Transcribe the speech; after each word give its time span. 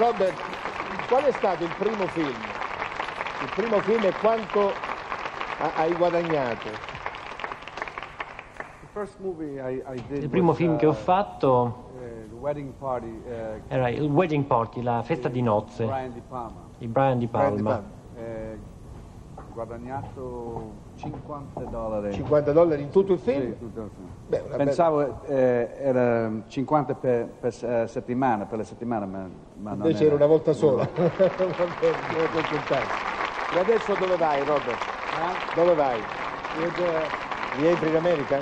Robert, 0.00 0.32
qual 1.08 1.24
è 1.24 1.32
stato 1.32 1.62
il 1.62 1.74
primo 1.76 2.06
film? 2.06 2.32
Il 3.42 3.52
primo 3.54 3.80
film 3.80 4.02
e 4.02 4.12
quanto 4.12 4.72
hai 5.76 5.92
guadagnato? 5.92 6.68
Il 10.08 10.28
primo 10.30 10.54
film 10.54 10.78
che 10.78 10.86
ho 10.86 10.94
fatto 10.94 11.90
uh, 12.00 12.46
era 13.68 13.90
il 13.90 14.00
Wedding 14.00 14.44
Party, 14.44 14.80
la 14.80 15.02
festa 15.02 15.28
di 15.28 15.42
nozze 15.42 15.84
di 16.78 16.86
Brian 16.86 17.18
Di 17.18 17.26
Palma. 17.26 17.82
Eh, 19.50 19.52
guadagnato 19.52 20.72
50 20.96 21.60
dollari. 21.64 22.14
50 22.14 22.52
dollari 22.52 22.82
in 22.82 22.90
tutto 22.90 23.14
il 23.14 23.18
film? 23.18 23.40
Sì, 23.40 23.58
tutto 23.58 23.80
il 23.80 23.90
film. 23.94 24.08
Beh, 24.26 24.38
Pensavo 24.56 25.24
eh, 25.24 25.74
era 25.78 26.30
50 26.46 26.94
per, 26.94 27.26
per 27.26 27.52
eh, 27.60 27.86
settimana, 27.86 28.46
per 28.46 28.58
la 28.58 28.64
settimana, 28.64 29.06
ma, 29.06 29.28
ma 29.56 29.70
non 29.70 29.86
Invece 29.86 30.06
era 30.06 30.14
una 30.14 30.26
volta 30.26 30.52
sola. 30.52 30.82
Accontentarsi. 30.94 32.94
E 33.54 33.58
adesso 33.58 33.94
dove 33.98 34.16
vai, 34.16 34.44
Robert? 34.44 34.78
Dove 35.54 35.74
vai? 35.74 35.98
Eh, 35.98 36.02
Rientri 37.58 37.88
in 37.88 37.96
America? 37.96 38.38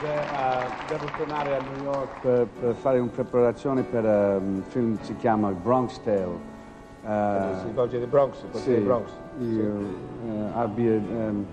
eh, 0.00 0.66
devo 0.86 1.06
tornare 1.16 1.56
a 1.56 1.60
New 1.60 1.82
York 1.82 2.20
per, 2.20 2.46
per 2.46 2.72
fare 2.74 3.00
una 3.00 3.10
preparazione 3.10 3.82
per 3.82 4.04
eh, 4.04 4.36
un 4.36 4.62
film 4.68 4.96
che 4.98 5.04
si 5.04 5.16
chiama 5.16 5.50
Bronx 5.50 6.00
Tale. 6.02 6.57
Eh, 7.04 7.40
si 7.62 7.68
svolge 7.70 7.98
di 7.98 8.06
Bronx, 8.06 8.42
il 8.42 8.58
sì, 8.58 8.74
Bronx. 8.74 9.10
io 9.38 9.64
eh, 9.64 10.50
abbia, 10.54 10.92
ehm, 10.92 11.46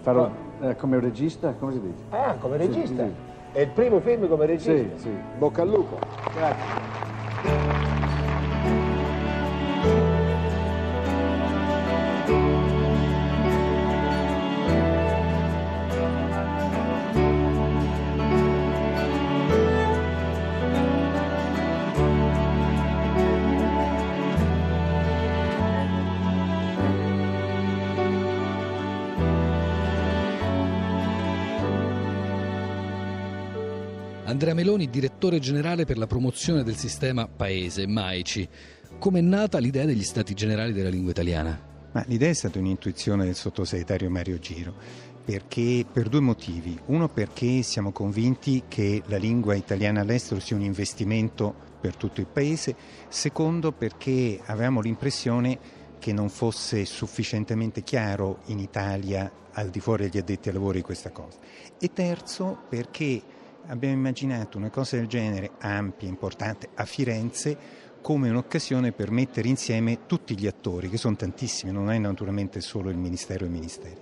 farò 0.00 0.30
eh, 0.60 0.76
come 0.76 1.00
regista, 1.00 1.52
come 1.54 1.72
si 1.72 1.80
dice? 1.80 2.02
Ah, 2.10 2.34
come 2.38 2.56
regista? 2.56 3.04
Sì, 3.04 3.12
È 3.52 3.60
il 3.60 3.68
primo 3.68 4.00
film 4.00 4.28
come 4.28 4.46
regista? 4.46 4.96
Sì, 4.96 5.02
sì. 5.02 5.10
Bocca 5.38 5.62
al 5.62 5.68
lupo. 5.68 5.98
Grazie. 6.34 7.83
Andrea 34.26 34.54
Meloni, 34.54 34.88
direttore 34.88 35.38
generale 35.38 35.84
per 35.84 35.98
la 35.98 36.06
promozione 36.06 36.62
del 36.62 36.76
sistema 36.76 37.28
Paese, 37.28 37.86
MAICI. 37.86 38.48
Come 38.98 39.18
è 39.18 39.22
nata 39.22 39.58
l'idea 39.58 39.84
degli 39.84 40.02
Stati 40.02 40.32
Generali 40.32 40.72
della 40.72 40.88
lingua 40.88 41.10
italiana? 41.10 41.60
Ma 41.92 42.02
l'idea 42.06 42.30
è 42.30 42.32
stata 42.32 42.58
un'intuizione 42.58 43.26
del 43.26 43.34
sottosegretario 43.34 44.08
Mario 44.08 44.38
Giro, 44.38 44.74
perché, 45.22 45.84
per 45.90 46.08
due 46.08 46.20
motivi. 46.20 46.76
Uno 46.86 47.08
perché 47.10 47.60
siamo 47.60 47.92
convinti 47.92 48.64
che 48.66 49.02
la 49.08 49.18
lingua 49.18 49.54
italiana 49.56 50.00
all'estero 50.00 50.40
sia 50.40 50.56
un 50.56 50.62
investimento 50.62 51.54
per 51.78 51.94
tutto 51.94 52.20
il 52.20 52.26
Paese. 52.26 52.74
Secondo 53.08 53.72
perché 53.72 54.40
avevamo 54.46 54.80
l'impressione 54.80 55.58
che 55.98 56.14
non 56.14 56.30
fosse 56.30 56.86
sufficientemente 56.86 57.82
chiaro 57.82 58.40
in 58.46 58.58
Italia, 58.58 59.30
al 59.52 59.68
di 59.68 59.80
fuori 59.80 60.04
degli 60.08 60.18
addetti 60.18 60.48
ai 60.48 60.54
lavori, 60.54 60.80
questa 60.80 61.10
cosa. 61.10 61.38
E 61.78 61.92
terzo 61.92 62.62
perché 62.70 63.33
abbiamo 63.66 63.94
immaginato 63.94 64.58
una 64.58 64.70
cosa 64.70 64.96
del 64.96 65.06
genere 65.06 65.52
ampia, 65.58 66.08
importante, 66.08 66.68
a 66.74 66.84
Firenze 66.84 67.82
come 68.00 68.28
un'occasione 68.28 68.92
per 68.92 69.10
mettere 69.10 69.48
insieme 69.48 70.06
tutti 70.06 70.38
gli 70.38 70.46
attori, 70.46 70.90
che 70.90 70.98
sono 70.98 71.16
tantissimi, 71.16 71.72
non 71.72 71.90
è 71.90 71.96
naturalmente 71.96 72.60
solo 72.60 72.90
il 72.90 72.98
Ministero 72.98 73.44
e 73.44 73.48
i 73.48 73.50
Ministeri. 73.50 73.96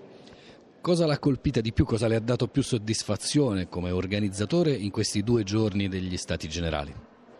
Cosa 0.81 1.07
l'ha 1.07 1.19
colpita 1.21 1.61
di 1.61 1.73
più, 1.73 1.85
cosa 1.85 2.09
le 2.09 2.17
ha 2.17 2.21
dato 2.21 2.49
più 2.49 2.63
soddisfazione 2.63 3.69
come 3.69 3.93
organizzatore 3.93 4.73
in 4.73 4.91
questi 4.91 5.23
due 5.23 5.45
giorni 5.45 5.89
degli 5.89 6.17
Stati 6.17 6.49
Generali? 6.49 6.93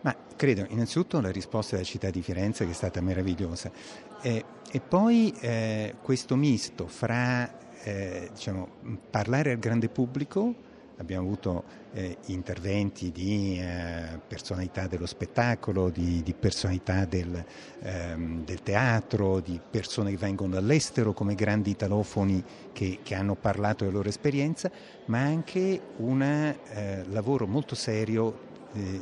Ma 0.03 0.15
credo 0.37 0.65
innanzitutto 0.69 1.19
la 1.19 1.31
risposta 1.31 1.75
della 1.75 1.87
città 1.87 2.09
di 2.09 2.21
Firenze 2.21 2.63
che 2.63 2.71
è 2.71 2.73
stata 2.73 3.01
meravigliosa 3.01 3.71
eh, 4.21 4.45
e 4.71 4.79
poi 4.79 5.33
eh, 5.41 5.95
questo 6.01 6.37
misto 6.37 6.87
fra 6.87 7.81
eh, 7.83 8.29
diciamo, 8.33 8.67
parlare 9.09 9.51
al 9.51 9.59
grande 9.59 9.89
pubblico, 9.89 10.55
abbiamo 10.97 11.25
avuto 11.25 11.63
eh, 11.93 12.17
interventi 12.25 13.11
di 13.11 13.59
eh, 13.59 14.19
personalità 14.27 14.87
dello 14.87 15.05
spettacolo, 15.05 15.89
di, 15.89 16.21
di 16.23 16.33
personalità 16.33 17.05
del, 17.05 17.43
ehm, 17.81 18.43
del, 18.45 18.61
teatro, 18.61 19.39
di 19.39 19.59
persone 19.69 20.11
che 20.11 20.17
vengono 20.17 20.53
dall'estero 20.53 21.13
come 21.13 21.35
grandi 21.35 21.71
italofoni 21.71 22.43
che, 22.71 22.99
che 23.03 23.15
hanno 23.15 23.35
parlato 23.35 23.83
della 23.83 23.97
loro 23.97 24.09
esperienza, 24.09 24.71
ma 25.05 25.19
anche 25.19 25.79
un 25.97 26.21
eh, 26.21 27.05
lavoro 27.09 27.47
molto 27.47 27.75
serio 27.75 28.51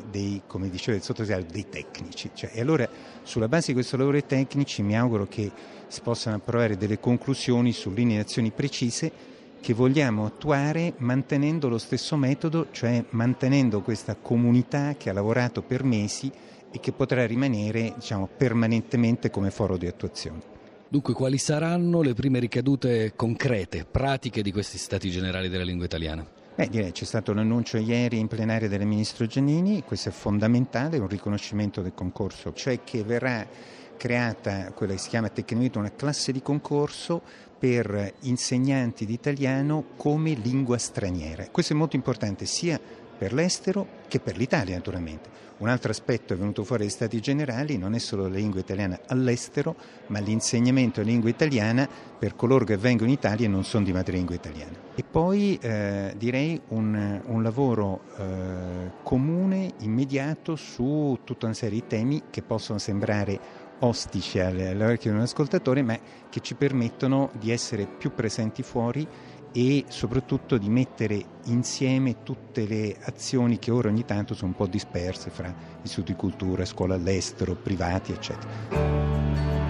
dei, 0.09 0.41
come 0.47 0.69
diceva 0.69 0.97
il 0.97 1.03
sottosegretario, 1.03 1.50
dei 1.50 1.69
tecnici. 1.69 2.31
Cioè, 2.34 2.51
e 2.53 2.59
allora 2.59 2.90
sulla 3.24 3.47
base 3.47 3.68
di 3.68 3.74
questo 3.74 3.96
lavoro 3.96 4.18
dei 4.18 4.28
tecnici 4.28 4.81
mi 4.81 4.97
auguro 4.97 5.28
che 5.28 5.50
si 5.88 6.01
possano 6.01 6.35
approvare 6.35 6.75
delle 6.75 7.00
conclusioni 7.00 7.72
su 7.72 7.90
linee 7.91 8.16
di 8.16 8.22
azioni 8.22 8.51
precise 8.51 9.12
che 9.61 9.73
vogliamo 9.73 10.25
attuare 10.25 10.95
mantenendo 10.97 11.69
lo 11.69 11.77
stesso 11.77 12.17
metodo, 12.17 12.67
cioè 12.72 13.05
mantenendo 13.11 13.81
questa 13.81 14.16
comunità 14.16 14.95
che 14.97 15.09
ha 15.09 15.13
lavorato 15.13 15.61
per 15.61 15.83
mesi 15.83 16.31
e 16.72 16.79
che 16.79 16.91
potrà 16.91 17.25
rimanere 17.25 17.94
diciamo, 17.95 18.27
permanentemente 18.35 19.29
come 19.29 19.51
foro 19.51 19.77
di 19.77 19.88
attuazione. 19.88 20.41
Dunque, 20.88 21.13
quali 21.13 21.38
saranno 21.38 22.01
le 22.01 22.13
prime 22.13 22.39
ricadute 22.39 23.13
concrete, 23.16 23.85
pratiche 23.89 24.41
di 24.41 24.51
questi 24.51 24.77
stati 24.77 25.09
generali 25.09 25.47
della 25.47 25.63
lingua 25.63 25.85
italiana? 25.85 26.25
Beh, 26.53 26.67
direi 26.67 26.91
c'è 26.91 27.05
stato 27.05 27.31
l'annuncio 27.31 27.77
ieri 27.77 28.19
in 28.19 28.27
plenaria 28.27 28.67
del 28.67 28.85
Ministro 28.85 29.25
Giannini, 29.25 29.83
questo 29.83 30.09
è 30.09 30.11
fondamentale, 30.11 30.97
un 30.97 31.07
riconoscimento 31.07 31.81
del 31.81 31.94
concorso, 31.94 32.51
cioè 32.51 32.83
che 32.83 33.03
verrà 33.03 33.47
creata 34.01 34.72
quella 34.72 34.94
che 34.94 34.97
si 34.97 35.09
chiama 35.09 35.29
tecnicamente 35.29 35.78
una 35.78 35.94
classe 35.95 36.31
di 36.31 36.41
concorso 36.41 37.22
per 37.59 38.13
insegnanti 38.22 39.06
di 39.06 39.13
italiano 39.13 39.89
come 39.95 40.34
lingua 40.34 40.79
straniera. 40.79 41.47
Questo 41.51 41.73
è 41.73 41.75
molto 41.75 41.97
importante 41.97 42.47
sia 42.47 42.79
per 43.16 43.31
l'estero 43.31 43.85
che 44.07 44.19
per 44.19 44.38
l'Italia 44.38 44.73
naturalmente. 44.73 45.29
Un 45.62 45.69
altro 45.69 45.91
aspetto 45.91 46.34
è 46.34 46.35
venuto 46.35 46.63
fuori 46.63 46.81
dai 46.81 46.91
Stati 46.91 47.22
Generali 47.22 47.78
non 47.78 47.94
è 47.94 48.00
solo 48.00 48.23
la 48.23 48.34
lingua 48.34 48.59
italiana 48.59 49.00
all'estero, 49.06 49.75
ma 50.07 50.18
l'insegnamento 50.18 51.00
della 51.00 51.12
lingua 51.12 51.29
italiana 51.29 51.88
per 52.18 52.35
coloro 52.35 52.66
che 52.66 52.78
vengono 52.78 53.09
in 53.09 53.16
Italia 53.16 53.45
e 53.45 53.50
non 53.50 53.63
sono 53.63 53.85
di 53.85 53.94
madrelingua 53.94 54.33
italiana. 54.33 54.75
E 54.95 55.03
poi 55.03 55.59
eh, 55.62 56.16
direi 56.18 56.59
un, 56.69 57.22
un 57.23 57.44
lavoro 57.44 58.01
eh, 58.18 58.91
comune, 59.03 59.73
immediato 59.81 60.56
su 60.56 61.19
tutta 61.23 61.45
una 61.45 61.53
serie 61.53 61.81
di 61.81 61.85
temi 61.85 62.23
che 62.31 62.41
possono 62.41 62.79
sembrare 62.79 63.60
ostici 63.81 64.40
all'orecchio 64.40 65.12
di 65.12 65.18
un 65.18 65.24
ascoltatore, 65.24 65.81
ma 65.81 66.00
che 66.30 66.40
ci 66.40 66.56
permettono 66.56 67.30
di 67.34 67.52
essere 67.52 67.86
più 67.86 68.14
presenti 68.14 68.64
fuori 68.64 69.08
e 69.53 69.86
soprattutto 69.90 70.58
di 70.58 70.69
mettere 70.69 71.24
insieme 71.46 72.24
tutte 72.24 72.66
le 72.66 72.98
azioni 73.01 73.60
che 73.60 73.72
ora 73.72 73.89
ogni 73.89 74.06
tanto 74.06 74.33
sono 74.33 74.51
un 74.51 74.56
po' 74.56 74.68
disperse 74.68 75.30
fra 75.30 75.54
istituti 75.81 76.13
di 76.13 76.18
cultura, 76.18 76.66
scuola 76.66 76.95
all'estero, 76.95 77.56
privati, 77.56 78.13
eccetera. 78.13 79.61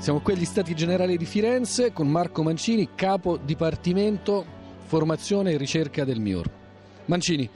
Siamo 0.00 0.20
qui 0.20 0.32
agli 0.32 0.46
Stati 0.46 0.74
Generali 0.74 1.18
di 1.18 1.26
Firenze 1.26 1.92
con 1.92 2.08
Marco 2.08 2.42
Mancini, 2.42 2.88
capo 2.94 3.36
Dipartimento 3.36 4.46
Formazione 4.86 5.52
e 5.52 5.58
Ricerca 5.58 6.04
del 6.04 6.20
MIUR. 6.20 6.50
Mancini, 7.04 7.46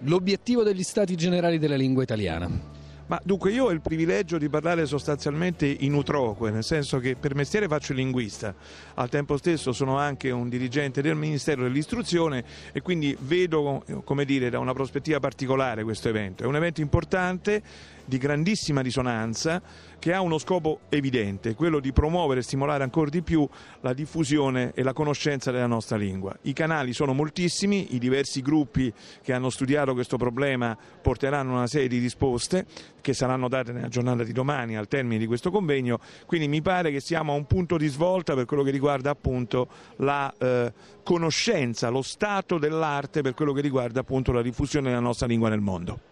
l'obiettivo 0.00 0.62
degli 0.62 0.82
Stati 0.82 1.16
Generali 1.16 1.58
della 1.58 1.76
lingua 1.76 2.02
italiana. 2.02 2.78
Ma 3.06 3.20
dunque 3.24 3.50
io 3.50 3.64
ho 3.64 3.70
il 3.70 3.80
privilegio 3.80 4.38
di 4.38 4.48
parlare 4.48 4.86
sostanzialmente 4.86 5.66
in 5.66 5.94
utroque, 5.94 6.50
nel 6.50 6.62
senso 6.62 6.98
che 6.98 7.16
per 7.16 7.34
mestiere 7.34 7.66
faccio 7.66 7.90
il 7.90 7.98
linguista, 7.98 8.54
al 8.94 9.08
tempo 9.08 9.36
stesso 9.36 9.72
sono 9.72 9.96
anche 9.96 10.30
un 10.30 10.48
dirigente 10.48 11.02
del 11.02 11.16
Ministero 11.16 11.62
dell'Istruzione 11.62 12.44
e 12.72 12.82
quindi 12.82 13.16
vedo, 13.18 13.82
come 14.04 14.24
dire, 14.24 14.48
da 14.48 14.60
una 14.60 14.74
prospettiva 14.74 15.18
particolare 15.18 15.82
questo 15.82 16.08
evento. 16.08 16.44
È 16.44 16.46
un 16.46 16.54
evento 16.54 16.82
importante, 16.82 17.62
di 18.04 18.18
grandissima 18.18 18.80
risonanza, 18.80 19.62
che 20.00 20.14
ha 20.14 20.20
uno 20.22 20.38
scopo 20.38 20.80
evidente, 20.88 21.54
quello 21.54 21.78
di 21.78 21.92
promuovere 21.92 22.40
e 22.40 22.42
stimolare 22.42 22.82
ancora 22.82 23.10
di 23.10 23.22
più 23.22 23.46
la 23.82 23.92
diffusione 23.92 24.72
e 24.74 24.82
la 24.82 24.94
conoscenza 24.94 25.50
della 25.50 25.66
nostra 25.66 25.96
lingua. 25.96 26.34
I 26.42 26.52
canali 26.54 26.92
sono 26.92 27.12
moltissimi, 27.12 27.94
i 27.94 27.98
diversi 27.98 28.40
gruppi 28.40 28.92
che 29.22 29.32
hanno 29.32 29.50
studiato 29.50 29.92
questo 29.92 30.16
problema 30.16 30.76
porteranno 31.00 31.52
una 31.52 31.66
serie 31.66 31.88
di 31.88 31.98
risposte 31.98 32.66
che 33.02 33.12
saranno 33.12 33.48
date 33.48 33.72
nella 33.72 33.88
giornata 33.88 34.24
di 34.24 34.32
domani 34.32 34.76
al 34.76 34.88
termine 34.88 35.18
di 35.18 35.26
questo 35.26 35.50
convegno, 35.50 36.00
quindi 36.26 36.48
mi 36.48 36.62
pare 36.62 36.90
che 36.90 37.00
siamo 37.00 37.32
a 37.32 37.36
un 37.36 37.44
punto 37.44 37.76
di 37.76 37.86
svolta 37.88 38.34
per 38.34 38.46
quello 38.46 38.62
che 38.62 38.70
riguarda 38.70 39.10
appunto 39.10 39.68
la 39.96 40.32
eh, 40.38 40.72
conoscenza, 41.02 41.90
lo 41.90 42.02
stato 42.02 42.58
dell'arte 42.58 43.20
per 43.20 43.34
quello 43.34 43.52
che 43.52 43.60
riguarda 43.60 44.00
appunto 44.00 44.32
la 44.32 44.42
diffusione 44.42 44.88
della 44.88 45.00
nostra 45.00 45.26
lingua 45.26 45.50
nel 45.50 45.60
mondo. 45.60 46.09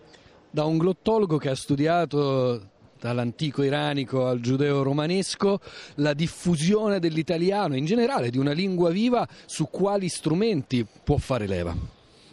Da 0.59 0.65
un 0.65 0.77
glottologo 0.77 1.37
che 1.39 1.51
ha 1.51 1.55
studiato 1.55 2.71
dall'antico 2.99 3.63
iranico 3.63 4.27
al 4.27 4.41
giudeo-romanesco, 4.41 5.61
la 5.99 6.15
diffusione 6.15 6.99
dell'italiano, 6.99 7.77
in 7.77 7.85
generale 7.85 8.29
di 8.29 8.39
una 8.39 8.51
lingua 8.51 8.91
viva, 8.91 9.25
su 9.47 9.69
quali 9.71 10.09
strumenti 10.09 10.85
può 11.05 11.17
fare 11.17 11.47
leva? 11.47 11.73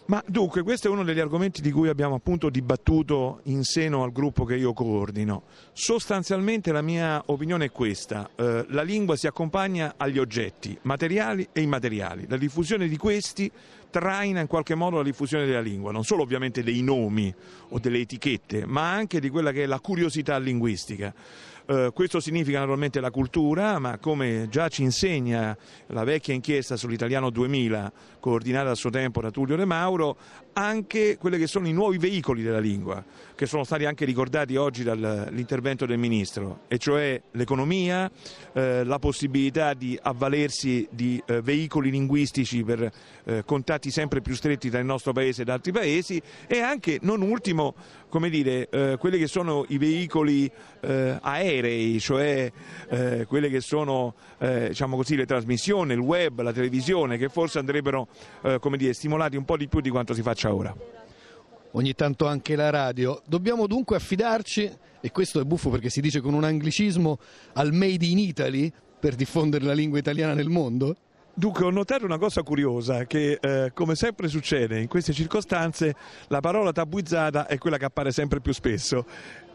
Ma 0.07 0.23
dunque, 0.25 0.63
questo 0.63 0.87
è 0.87 0.91
uno 0.91 1.03
degli 1.03 1.19
argomenti 1.19 1.61
di 1.61 1.71
cui 1.71 1.87
abbiamo 1.87 2.15
appunto 2.15 2.49
dibattuto 2.49 3.41
in 3.43 3.63
seno 3.63 4.03
al 4.03 4.11
gruppo 4.11 4.43
che 4.43 4.55
io 4.55 4.73
coordino. 4.73 5.43
Sostanzialmente 5.73 6.71
la 6.71 6.81
mia 6.81 7.21
opinione 7.27 7.65
è 7.65 7.71
questa, 7.71 8.29
eh, 8.35 8.65
la 8.69 8.81
lingua 8.81 9.15
si 9.15 9.27
accompagna 9.27 9.95
agli 9.97 10.17
oggetti 10.17 10.75
materiali 10.81 11.47
e 11.51 11.61
immateriali, 11.61 12.25
la 12.27 12.37
diffusione 12.37 12.87
di 12.87 12.97
questi 12.97 13.51
traina 13.89 14.41
in 14.41 14.47
qualche 14.47 14.75
modo 14.75 14.97
la 14.97 15.03
diffusione 15.03 15.45
della 15.45 15.61
lingua, 15.61 15.91
non 15.91 16.03
solo 16.03 16.23
ovviamente 16.23 16.63
dei 16.63 16.81
nomi 16.81 17.33
o 17.69 17.79
delle 17.79 17.99
etichette, 17.99 18.65
ma 18.65 18.91
anche 18.91 19.19
di 19.19 19.29
quella 19.29 19.51
che 19.51 19.63
è 19.63 19.65
la 19.65 19.79
curiosità 19.79 20.37
linguistica. 20.37 21.13
Eh, 21.67 21.89
questo 21.93 22.19
significa 22.19 22.59
naturalmente 22.59 22.99
la 22.99 23.09
cultura, 23.09 23.79
ma 23.79 23.97
come 23.97 24.47
già 24.49 24.67
ci 24.67 24.83
insegna 24.83 25.57
la 25.87 26.03
vecchia 26.03 26.33
inchiesta 26.33 26.77
sull'italiano 26.77 27.31
2000, 27.31 27.91
coordinata 28.19 28.69
a 28.69 28.75
suo 28.75 28.91
tempo 28.91 29.19
da 29.19 29.31
Tullio 29.31 29.55
De 29.55 29.65
Mauro, 29.65 30.15
anche 30.57 31.17
quelli 31.17 31.37
che 31.37 31.47
sono 31.47 31.67
i 31.67 31.73
nuovi 31.73 31.97
veicoli 31.97 32.41
della 32.41 32.59
lingua, 32.59 33.03
che 33.35 33.45
sono 33.45 33.65
stati 33.65 33.83
anche 33.83 34.05
ricordati 34.05 34.55
oggi 34.55 34.83
dall'intervento 34.83 35.85
del 35.85 35.97
Ministro, 35.97 36.61
e 36.67 36.77
cioè 36.77 37.21
l'economia, 37.31 38.09
eh, 38.53 38.85
la 38.85 38.97
possibilità 38.97 39.73
di 39.73 39.99
avvalersi 40.01 40.87
di 40.89 41.21
eh, 41.25 41.41
veicoli 41.41 41.91
linguistici 41.91 42.63
per 42.63 42.89
eh, 43.25 43.43
contatti 43.43 43.91
sempre 43.91 44.21
più 44.21 44.33
stretti 44.33 44.69
tra 44.69 44.79
il 44.79 44.85
nostro 44.85 45.11
Paese 45.11 45.41
ed 45.41 45.49
altri 45.49 45.73
Paesi 45.73 46.21
e 46.47 46.59
anche, 46.59 46.99
non 47.01 47.21
ultimo, 47.21 47.75
come 48.07 48.29
dire, 48.29 48.69
eh, 48.69 48.95
quelli 48.97 49.17
che 49.17 49.27
sono 49.27 49.65
i 49.67 49.77
veicoli 49.77 50.49
eh, 50.79 51.17
aerei, 51.19 51.99
cioè 51.99 52.49
eh, 52.89 53.25
quelle 53.27 53.49
che 53.49 53.59
sono 53.59 54.13
diciamo 54.37 54.95
così, 54.95 55.15
le 55.15 55.25
trasmissioni, 55.25 55.93
il 55.93 55.99
web, 55.99 56.41
la 56.41 56.53
televisione, 56.53 57.17
che 57.17 57.29
forse 57.29 57.57
andrebbero 57.57 58.07
dire, 58.77 58.93
stimolati 58.93 59.37
un 59.37 59.43
po' 59.43 59.57
di 59.57 59.67
più 59.67 59.79
di 59.79 59.89
quanto 59.89 60.13
si 60.13 60.21
faccia 60.21 60.44
faccia 60.45 60.53
ora. 60.53 60.75
Ogni 61.71 61.93
tanto 61.93 62.27
anche 62.27 62.55
la 62.55 62.69
radio. 62.69 63.21
Dobbiamo 63.25 63.67
dunque 63.67 63.95
affidarci, 63.95 64.71
e 65.01 65.11
questo 65.11 65.39
è 65.39 65.43
buffo 65.43 65.69
perché 65.69 65.89
si 65.89 66.01
dice 66.01 66.21
con 66.21 66.33
un 66.33 66.43
anglicismo, 66.43 67.19
al 67.53 67.73
Made 67.73 68.05
in 68.05 68.19
Italy 68.19 68.71
per 68.99 69.15
diffondere 69.15 69.65
la 69.65 69.73
lingua 69.73 69.99
italiana 69.99 70.33
nel 70.33 70.49
mondo? 70.49 70.95
Dunque 71.37 71.65
ho 71.65 71.69
notato 71.69 72.05
una 72.05 72.17
cosa 72.17 72.43
curiosa, 72.43 73.03
che 73.03 73.37
eh, 73.41 73.71
come 73.73 73.95
sempre 73.95 74.29
succede 74.29 74.79
in 74.79 74.87
queste 74.87 75.11
circostanze 75.11 75.93
la 76.29 76.39
parola 76.39 76.71
tabuizzata 76.71 77.47
è 77.47 77.57
quella 77.57 77.75
che 77.75 77.83
appare 77.83 78.13
sempre 78.13 78.39
più 78.39 78.53
spesso. 78.53 79.05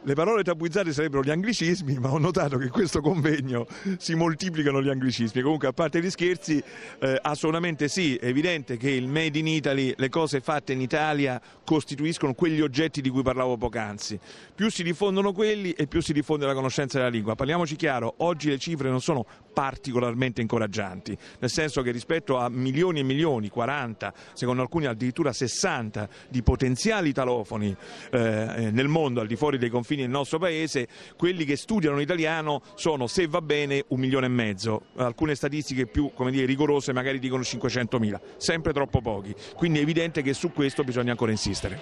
Le 0.02 0.14
parole 0.14 0.42
tabuizzate 0.42 0.92
sarebbero 0.94 1.22
gli 1.22 1.30
anglicismi, 1.30 1.98
ma 1.98 2.10
ho 2.10 2.18
notato 2.18 2.56
che 2.56 2.64
in 2.64 2.70
questo 2.70 3.00
convegno 3.00 3.66
si 3.98 4.14
moltiplicano 4.14 4.82
gli 4.82 4.88
anglicismi. 4.88 5.42
Comunque, 5.42 5.68
a 5.68 5.72
parte 5.72 6.00
gli 6.00 6.08
scherzi, 6.08 6.62
eh, 7.00 7.18
assolutamente 7.20 7.86
sì, 7.88 8.16
è 8.16 8.26
evidente 8.26 8.78
che 8.78 8.90
il 8.90 9.08
Made 9.08 9.38
in 9.38 9.46
Italy, 9.46 9.94
le 9.96 10.08
cose 10.08 10.40
fatte 10.40 10.72
in 10.72 10.80
Italia, 10.80 11.40
costituiscono 11.64 12.32
quegli 12.32 12.62
oggetti 12.62 13.02
di 13.02 13.10
cui 13.10 13.22
parlavo 13.22 13.58
poc'anzi. 13.58 14.18
Più 14.54 14.70
si 14.70 14.82
diffondono 14.82 15.32
quelli 15.32 15.72
e 15.72 15.86
più 15.86 16.00
si 16.00 16.14
diffonde 16.14 16.46
la 16.46 16.54
conoscenza 16.54 16.96
della 16.96 17.10
lingua. 17.10 17.34
Parliamoci 17.34 17.76
chiaro, 17.76 18.14
oggi 18.18 18.48
le 18.48 18.58
cifre 18.58 18.88
non 18.88 19.02
sono 19.02 19.26
particolarmente 19.52 20.40
incoraggianti, 20.40 21.16
nel 21.38 21.50
senso 21.50 21.82
che 21.82 21.90
rispetto 21.90 22.36
a 22.36 22.48
milioni 22.48 23.00
e 23.00 23.02
milioni, 23.02 23.48
40, 23.48 24.12
secondo 24.32 24.62
alcuni 24.62 24.86
addirittura 24.86 25.32
60 25.32 26.08
di 26.28 26.42
potenziali 26.42 27.10
italofoni 27.10 27.74
eh, 28.10 28.70
nel 28.72 28.88
mondo 28.88 29.20
al 29.20 29.26
di 29.26 29.36
fuori 29.36 29.58
dei 29.58 29.70
confini 29.70 30.02
del 30.02 30.10
nostro 30.10 30.38
paese, 30.38 30.88
quelli 31.16 31.44
che 31.44 31.56
studiano 31.56 31.96
l'italiano 31.96 32.62
sono, 32.74 33.06
se 33.06 33.26
va 33.26 33.40
bene, 33.42 33.84
un 33.88 34.00
milione 34.00 34.26
e 34.26 34.30
mezzo. 34.30 34.82
Alcune 34.96 35.34
statistiche 35.34 35.86
più 35.86 36.10
dire, 36.30 36.46
rigorose 36.46 36.92
magari 36.92 37.18
dicono 37.18 37.42
500.000, 37.42 38.20
sempre 38.36 38.72
troppo 38.72 39.00
pochi. 39.00 39.34
Quindi 39.54 39.78
è 39.78 39.82
evidente 39.82 40.22
che 40.22 40.32
su 40.34 40.52
questo 40.52 40.84
bisogna 40.84 41.12
ancora 41.12 41.30
insistere. 41.30 41.78